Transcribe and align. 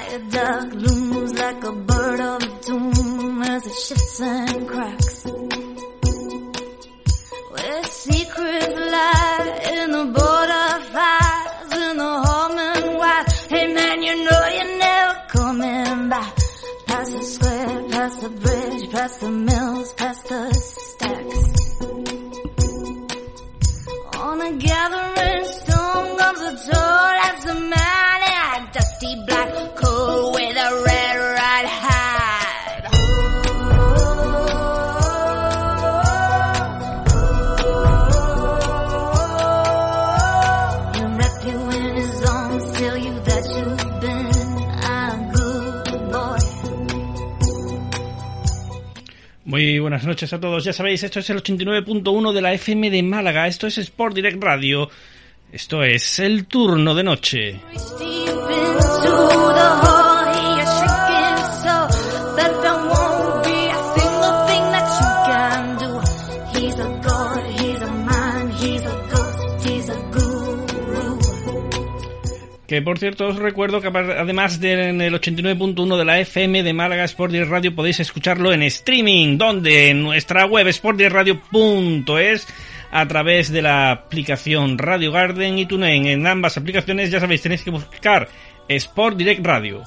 The 0.00 0.18
viaduct 0.18 0.74
looms 0.76 1.34
like 1.34 1.62
a 1.64 1.72
bird 1.72 2.20
of 2.20 2.60
doom 2.62 3.42
as 3.42 3.66
it 3.66 3.74
shifts 3.74 4.20
and 4.20 4.68
cracks. 4.68 5.24
Where 7.50 7.84
secrets 7.84 8.74
lie 8.94 9.60
in 9.72 9.90
the 9.90 10.04
border 10.06 10.84
fires, 10.92 11.72
in 11.72 11.96
the 11.98 12.22
Holman 12.24 12.96
wires. 12.96 13.46
Hey 13.50 13.72
man, 13.74 14.02
you 14.02 14.24
know 14.24 14.48
you're 14.56 14.78
never 14.78 15.22
coming 15.28 16.08
back. 16.08 16.36
Past 16.86 17.12
the 17.12 17.22
square, 17.22 17.88
past 17.90 18.20
the 18.22 18.28
bridge, 18.30 18.90
past 18.90 19.20
the 19.20 19.30
mills, 19.30 19.92
past 19.94 20.28
the 20.28 20.52
stacks. 20.54 21.40
On 24.16 24.40
a 24.40 24.52
gathering 24.56 25.29
buenas 50.00 50.16
noches 50.16 50.32
a 50.32 50.40
todos. 50.40 50.64
Ya 50.64 50.72
sabéis, 50.72 51.02
esto 51.02 51.20
es 51.20 51.28
el 51.28 51.42
89.1 51.42 52.32
de 52.32 52.40
la 52.40 52.54
FM 52.54 52.90
de 52.90 53.02
Málaga. 53.02 53.46
Esto 53.46 53.66
es 53.66 53.76
Sport 53.76 54.14
Direct 54.14 54.42
Radio. 54.42 54.88
Esto 55.52 55.82
es 55.82 56.18
el 56.20 56.46
turno 56.46 56.94
de 56.94 57.02
noche. 57.02 57.60
Que 72.70 72.82
por 72.82 73.00
cierto 73.00 73.26
os 73.26 73.34
recuerdo 73.34 73.80
que 73.80 73.88
además 73.88 74.60
de 74.60 74.90
en 74.90 75.00
el 75.00 75.12
89.1 75.14 75.98
de 75.98 76.04
la 76.04 76.20
FM 76.20 76.62
de 76.62 76.72
Málaga 76.72 77.02
Sport 77.02 77.32
Direct 77.32 77.50
Radio 77.50 77.74
podéis 77.74 77.98
escucharlo 77.98 78.52
en 78.52 78.62
streaming, 78.62 79.38
donde 79.38 79.90
en 79.90 80.04
nuestra 80.04 80.46
web 80.46 80.72
sportdirectradio.es 80.72 82.46
a 82.92 83.08
través 83.08 83.50
de 83.50 83.62
la 83.62 83.90
aplicación 83.90 84.78
Radio 84.78 85.10
Garden 85.10 85.58
y 85.58 85.66
TuneIn. 85.66 86.06
En 86.06 86.28
ambas 86.28 86.58
aplicaciones 86.58 87.10
ya 87.10 87.18
sabéis 87.18 87.42
tenéis 87.42 87.64
que 87.64 87.72
buscar 87.72 88.28
Sport 88.68 89.16
Direct 89.16 89.44
Radio. 89.44 89.82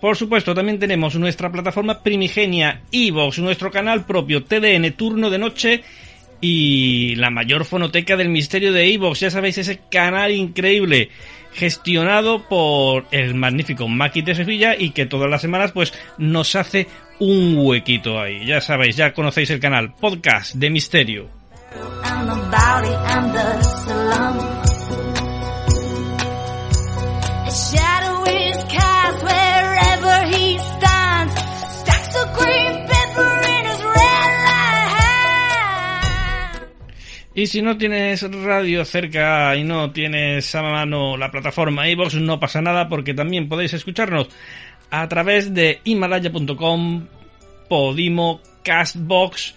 Por 0.00 0.16
supuesto, 0.16 0.54
también 0.54 0.78
tenemos 0.78 1.14
nuestra 1.16 1.52
plataforma 1.52 2.02
primigenia 2.02 2.80
Evox, 2.90 3.38
nuestro 3.40 3.70
canal 3.70 4.06
propio 4.06 4.44
TDN 4.44 4.92
Turno 4.92 5.28
de 5.28 5.38
Noche 5.38 5.84
y 6.40 7.14
la 7.16 7.30
mayor 7.30 7.64
fonoteca 7.64 8.16
del 8.16 8.28
misterio 8.28 8.72
de 8.72 8.92
Evox. 8.92 9.20
Ya 9.20 9.30
sabéis, 9.30 9.58
ese 9.58 9.80
canal 9.90 10.32
increíble 10.32 11.10
gestionado 11.52 12.46
por 12.48 13.06
el 13.10 13.34
magnífico 13.34 13.88
Maki 13.88 14.22
de 14.22 14.34
Sevilla 14.34 14.76
y 14.78 14.90
que 14.90 15.06
todas 15.06 15.30
las 15.30 15.40
semanas 15.40 15.72
pues 15.72 15.92
nos 16.18 16.54
hace 16.54 16.86
un 17.18 17.56
huequito 17.58 18.20
ahí. 18.20 18.46
Ya 18.46 18.60
sabéis, 18.60 18.96
ya 18.96 19.12
conocéis 19.12 19.50
el 19.50 19.60
canal 19.60 19.94
Podcast 19.94 20.54
de 20.54 20.70
Misterio. 20.70 21.28
Y 37.38 37.46
si 37.46 37.62
no 37.62 37.78
tienes 37.78 38.28
radio 38.42 38.84
cerca 38.84 39.54
y 39.54 39.62
no 39.62 39.92
tienes 39.92 40.52
a 40.56 40.60
mano 40.60 41.16
la 41.16 41.30
plataforma 41.30 41.88
iVoox, 41.88 42.14
no 42.14 42.40
pasa 42.40 42.60
nada 42.60 42.88
porque 42.88 43.14
también 43.14 43.48
podéis 43.48 43.74
escucharnos 43.74 44.26
a 44.90 45.06
través 45.06 45.54
de 45.54 45.80
himalaya.com, 45.84 47.06
Podimo, 47.68 48.40
Castbox, 48.64 49.54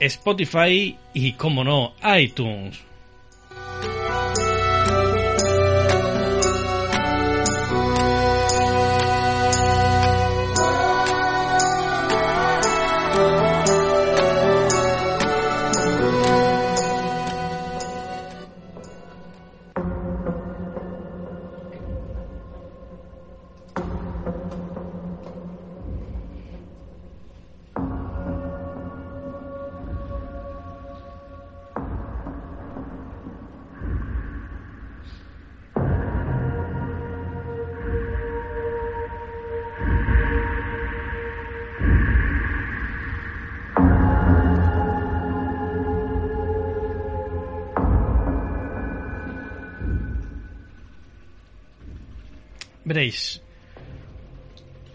Spotify 0.00 0.98
y, 1.14 1.32
como 1.32 1.64
no, 1.64 1.94
iTunes. 2.14 2.87
Veréis, 52.88 53.42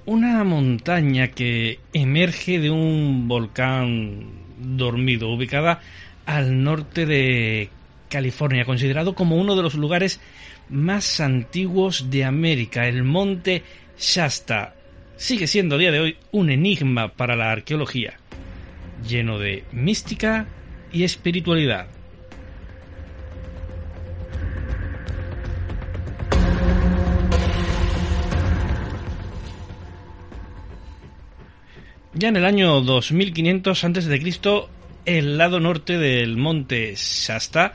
una 0.07 0.43
montaña 0.43 1.27
que 1.27 1.77
emerge 1.93 2.59
de 2.59 2.71
un 2.71 3.27
volcán 3.27 4.31
dormido, 4.57 5.29
ubicada 5.29 5.79
al 6.25 6.63
norte 6.63 7.05
de 7.05 7.69
California, 8.09 8.65
considerado 8.65 9.13
como 9.13 9.35
uno 9.35 9.55
de 9.55 9.61
los 9.61 9.75
lugares 9.75 10.19
más 10.69 11.19
antiguos 11.19 12.09
de 12.09 12.25
América, 12.25 12.87
el 12.87 13.03
monte 13.03 13.61
Shasta. 13.99 14.73
Sigue 15.15 15.45
siendo 15.45 15.75
a 15.75 15.77
día 15.77 15.91
de 15.91 15.99
hoy 15.99 16.17
un 16.31 16.49
enigma 16.49 17.09
para 17.09 17.35
la 17.35 17.51
arqueología, 17.51 18.17
lleno 19.07 19.37
de 19.37 19.65
mística 19.71 20.47
y 20.91 21.03
espiritualidad. 21.03 21.89
Ya 32.15 32.29
en 32.29 32.35
el 32.35 32.45
año 32.45 32.79
2500 32.81 33.83
a.C., 33.83 34.33
el 35.05 35.37
lado 35.39 35.59
norte 35.59 35.97
del 35.97 36.37
monte 36.37 36.93
Shasta 36.95 37.73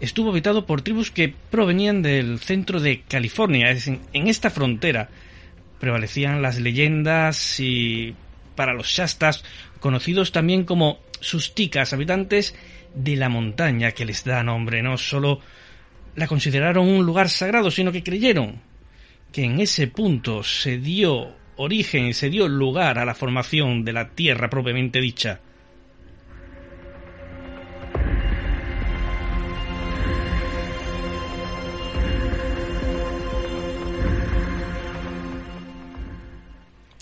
estuvo 0.00 0.30
habitado 0.30 0.64
por 0.64 0.80
tribus 0.80 1.10
que 1.10 1.34
provenían 1.50 2.00
del 2.00 2.38
centro 2.38 2.80
de 2.80 3.02
California. 3.02 3.70
En, 3.70 4.28
esta 4.28 4.48
frontera 4.48 5.10
prevalecían 5.78 6.40
las 6.40 6.58
leyendas 6.58 7.60
y 7.60 8.14
para 8.54 8.72
los 8.72 8.88
Shastas, 8.88 9.44
conocidos 9.78 10.32
también 10.32 10.64
como 10.64 11.00
susticas, 11.20 11.92
habitantes 11.92 12.54
de 12.94 13.16
la 13.16 13.28
montaña 13.28 13.92
que 13.92 14.06
les 14.06 14.24
da 14.24 14.42
nombre, 14.42 14.82
no 14.82 14.96
solo 14.96 15.40
la 16.14 16.26
consideraron 16.26 16.88
un 16.88 17.04
lugar 17.04 17.28
sagrado, 17.28 17.70
sino 17.70 17.92
que 17.92 18.02
creyeron 18.02 18.58
que 19.32 19.44
en 19.44 19.60
ese 19.60 19.86
punto 19.86 20.42
se 20.42 20.78
dio 20.78 21.34
origen, 21.56 22.14
se 22.14 22.30
dio 22.30 22.48
lugar 22.48 22.98
a 22.98 23.04
la 23.04 23.14
formación 23.14 23.84
de 23.84 23.92
la 23.92 24.10
Tierra 24.10 24.48
propiamente 24.48 25.00
dicha. 25.00 25.40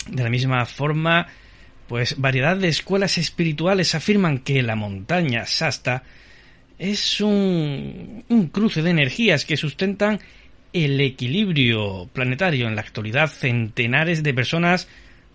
De 0.07 0.23
la 0.23 0.29
misma 0.29 0.65
forma, 0.65 1.27
pues 1.87 2.19
variedad 2.19 2.55
de 2.55 2.69
escuelas 2.69 3.17
espirituales 3.17 3.95
afirman 3.95 4.37
que 4.39 4.63
la 4.63 4.75
montaña 4.75 5.43
Shasta 5.45 6.03
es 6.77 7.21
un, 7.21 8.23
un 8.29 8.47
cruce 8.47 8.81
de 8.81 8.91
energías 8.91 9.45
que 9.45 9.57
sustentan 9.57 10.19
el 10.75 10.99
equilibrio 10.99 12.09
planetario. 12.11 12.67
En 12.67 12.75
la 12.75 12.81
actualidad, 12.81 13.31
centenares 13.31 14.23
de 14.23 14.33
personas, 14.33 14.89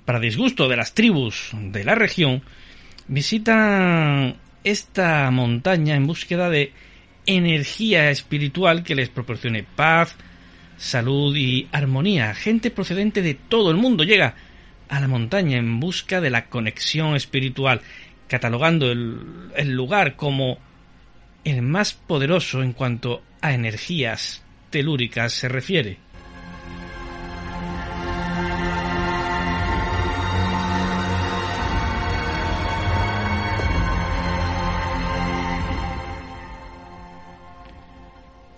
para 0.05 0.21
disgusto 0.21 0.69
de 0.69 0.77
las 0.77 0.93
tribus 0.93 1.53
de 1.55 1.83
la 1.83 1.95
región, 1.95 2.43
visitan 3.09 4.37
esta 4.65 5.31
montaña 5.31 5.97
en 5.97 6.07
búsqueda 6.07 6.51
de 6.51 6.75
energía 7.25 8.11
espiritual 8.11 8.83
que 8.83 8.95
les 8.95 9.09
proporcione 9.09 9.63
paz, 9.63 10.15
salud 10.77 11.35
y 11.35 11.69
armonía. 11.73 12.35
Gente 12.35 12.71
procedente 12.71 13.23
de 13.23 13.33
todo 13.33 13.71
el 13.71 13.79
mundo 13.79 14.05
llega 14.05 14.35
a 14.91 15.01
la 15.01 15.09
montaña 15.09 15.57
en 15.57 15.81
busca 15.81 16.21
de 16.21 16.29
la 16.29 16.51
conexión 16.51 17.17
espiritual, 17.17 17.81
catalogando 18.29 18.91
el, 18.91 19.51
el 19.57 19.71
lugar 19.73 20.17
como 20.17 20.59
el 21.45 21.63
más 21.63 21.95
poderoso 21.95 22.63
en 22.63 22.75
cuanto 22.75 23.23
a 23.41 23.55
energías 23.55 24.43
telúricas 24.71 25.33
se 25.33 25.49
refiere. 25.49 25.99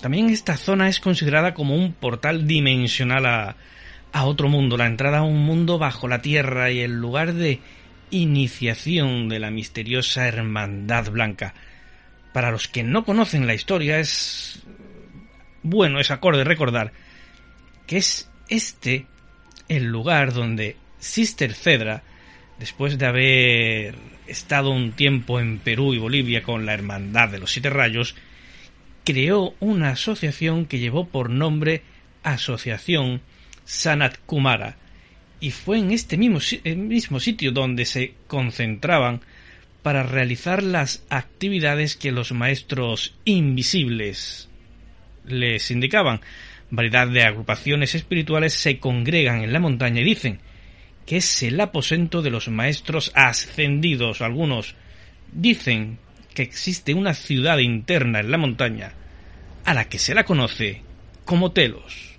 También 0.01 0.31
esta 0.31 0.57
zona 0.57 0.89
es 0.89 0.99
considerada 0.99 1.55
como 1.55 1.77
un 1.77 1.93
portal 1.93 2.49
dimensional 2.49 3.25
a, 3.25 3.57
a 4.13 4.25
otro 4.25 4.49
mundo, 4.49 4.77
la 4.77 4.87
entrada 4.87 5.19
a 5.19 5.23
un 5.23 5.39
mundo 5.45 5.79
bajo 5.79 6.09
la 6.09 6.21
tierra 6.21 6.73
y 6.73 6.81
el 6.81 6.93
lugar 6.93 7.35
de 7.35 7.61
iniciación 8.11 9.29
de 9.29 9.39
la 9.39 9.53
misteriosa 9.53 10.27
Hermandad 10.27 11.11
Blanca. 11.11 11.55
Para 12.33 12.51
los 12.51 12.67
que 12.67 12.83
no 12.83 13.05
conocen 13.05 13.47
la 13.47 13.55
historia 13.55 14.01
es 14.01 14.63
bueno, 15.63 16.01
es 16.01 16.11
acorde 16.11 16.45
recordar 16.45 16.93
que 17.87 17.99
es 17.99 18.31
este 18.49 19.07
el 19.69 19.85
lugar 19.85 20.33
donde 20.33 20.77
Sister 20.99 21.55
Cedra, 21.55 22.03
después 22.59 22.99
de 22.99 23.07
haber 23.07 23.95
estado 24.27 24.71
un 24.71 24.93
tiempo 24.93 25.41
en 25.41 25.59
Perú 25.59 25.95
y 25.95 25.99
Bolivia 25.99 26.43
con 26.43 26.67
la 26.67 26.75
Hermandad 26.75 27.29
de 27.29 27.39
los 27.39 27.53
Siete 27.53 27.71
Rayos, 27.71 28.15
creó 29.05 29.55
una 29.61 29.91
asociación 29.91 30.67
que 30.67 30.79
llevó 30.79 31.09
por 31.09 31.31
nombre 31.31 31.83
Asociación 32.23 33.21
Sanat 33.65 34.19
Kumara, 34.27 34.77
y 35.41 35.51
fue 35.51 35.79
en 35.79 35.91
este 35.91 36.17
mismo, 36.17 36.39
mismo 36.77 37.19
sitio 37.19 37.51
donde 37.51 37.85
se 37.85 38.15
concentraban 38.29 39.23
para 39.83 40.05
realizar 40.05 40.63
las 40.63 41.05
actividades 41.11 41.97
que 41.97 42.13
los 42.13 42.31
maestros 42.31 43.17
invisibles 43.25 44.49
les 45.27 45.71
indicaban. 45.71 46.21
Variedad 46.71 47.07
de 47.07 47.23
agrupaciones 47.23 47.95
espirituales 47.95 48.55
se 48.55 48.79
congregan 48.79 49.43
en 49.43 49.53
la 49.53 49.61
montaña 49.61 50.01
y 50.01 50.05
dicen 50.05 50.41
que 51.07 51.19
es 51.19 51.43
el 51.43 51.61
aposento 51.61 52.23
de 52.23 52.31
los 52.31 52.49
maestros 52.49 53.13
ascendidos. 53.15 54.23
Algunos 54.23 54.75
dicen 55.33 55.99
que 56.35 56.43
existe 56.43 56.95
una 56.95 57.15
ciudad 57.15 57.59
interna 57.59 58.21
en 58.21 58.31
la 58.31 58.39
montaña 58.39 58.95
a 59.65 59.75
la 59.75 59.89
que 59.89 59.99
se 59.99 60.15
la 60.15 60.25
conoce 60.25 60.83
como 61.25 61.53
Telos. 61.53 62.12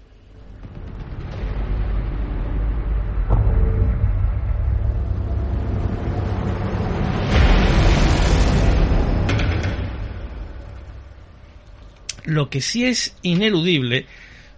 Lo 12.25 12.49
que 12.49 12.61
sí 12.61 12.85
es 12.85 13.15
ineludible 13.21 14.05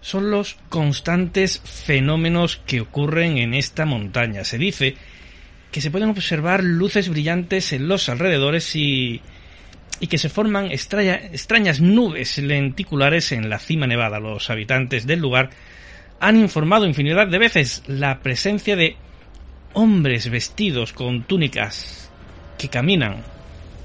son 0.00 0.30
los 0.30 0.56
constantes 0.68 1.60
fenómenos 1.64 2.58
que 2.66 2.80
ocurren 2.80 3.38
en 3.38 3.54
esta 3.54 3.86
montaña. 3.86 4.44
Se 4.44 4.58
dice 4.58 4.94
que 5.72 5.80
se 5.80 5.90
pueden 5.90 6.10
observar 6.10 6.62
luces 6.62 7.08
brillantes 7.08 7.72
en 7.72 7.88
los 7.88 8.08
alrededores 8.08 8.76
y, 8.76 9.20
y 9.98 10.06
que 10.06 10.18
se 10.18 10.28
forman 10.28 10.70
extrañas 10.70 11.80
nubes 11.80 12.38
lenticulares 12.38 13.32
en 13.32 13.50
la 13.50 13.58
cima 13.58 13.86
nevada. 13.86 14.20
Los 14.20 14.48
habitantes 14.48 15.06
del 15.06 15.20
lugar 15.20 15.50
han 16.20 16.36
informado 16.36 16.86
infinidad 16.86 17.26
de 17.26 17.38
veces 17.38 17.82
la 17.86 18.20
presencia 18.20 18.76
de 18.76 18.96
hombres 19.72 20.30
vestidos 20.30 20.92
con 20.92 21.24
túnicas 21.24 22.10
que 22.58 22.68
caminan 22.68 23.22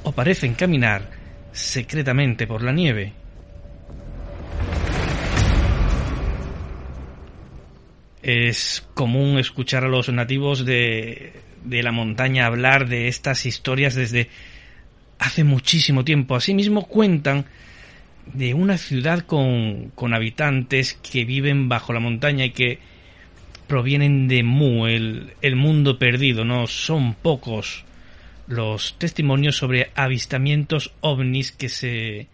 o 0.03 0.11
parecen 0.11 0.53
caminar 0.53 1.09
secretamente 1.51 2.47
por 2.47 2.63
la 2.63 2.71
nieve. 2.71 3.20
Es 8.23 8.87
común 8.93 9.39
escuchar 9.39 9.83
a 9.83 9.89
los 9.89 10.09
nativos 10.09 10.65
de, 10.65 11.33
de 11.63 11.83
la 11.83 11.91
montaña 11.91 12.45
hablar 12.45 12.87
de 12.87 13.07
estas 13.07 13.45
historias 13.45 13.95
desde 13.95 14.29
hace 15.19 15.43
muchísimo 15.43 16.03
tiempo. 16.03 16.35
Asimismo 16.35 16.87
cuentan 16.87 17.45
de 18.33 18.53
una 18.53 18.77
ciudad 18.77 19.19
con, 19.21 19.91
con, 19.95 20.13
habitantes 20.13 20.93
que 20.93 21.25
viven 21.25 21.69
bajo 21.69 21.93
la 21.93 21.99
montaña 21.99 22.45
y 22.45 22.51
que 22.51 22.79
provienen 23.67 24.27
de 24.27 24.43
Mu, 24.43 24.87
el, 24.87 25.33
el, 25.41 25.55
mundo 25.55 25.97
perdido. 25.97 26.45
No 26.45 26.67
son 26.67 27.13
pocos 27.15 27.85
los 28.47 28.97
testimonios 28.97 29.57
sobre 29.57 29.91
avistamientos 29.95 30.93
ovnis 31.01 31.51
que 31.51 31.69
se 31.69 32.27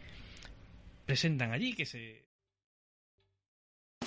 presentan 1.05 1.51
allí, 1.51 1.73
que 1.73 1.85
se 1.85 2.26